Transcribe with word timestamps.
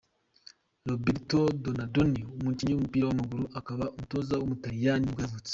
Roberto 0.89 1.37
Donadoni, 1.63 2.21
umukinnyi 2.37 2.73
w’umupira 2.73 3.03
w’amaguru 3.05 3.43
akaba 3.59 3.83
n’umutoza 3.87 4.33
w’umutaliyani 4.37 5.03
nibwo 5.05 5.21
yavurtse. 5.23 5.49